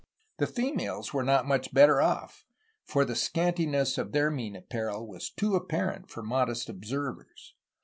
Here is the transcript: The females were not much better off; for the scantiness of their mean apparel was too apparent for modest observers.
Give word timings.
The 0.39 0.47
females 0.47 1.13
were 1.13 1.21
not 1.21 1.45
much 1.47 1.75
better 1.75 2.01
off; 2.01 2.43
for 2.83 3.05
the 3.05 3.13
scantiness 3.15 3.99
of 3.99 4.13
their 4.13 4.31
mean 4.31 4.55
apparel 4.55 5.05
was 5.05 5.29
too 5.29 5.53
apparent 5.53 6.09
for 6.09 6.23
modest 6.23 6.69
observers. 6.69 7.53